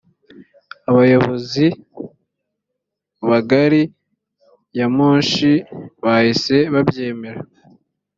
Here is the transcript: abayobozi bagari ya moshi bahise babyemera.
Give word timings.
abayobozi 0.89 1.65
bagari 3.29 3.81
ya 4.77 4.87
moshi 4.97 5.51
bahise 6.03 6.55
babyemera. 6.73 7.41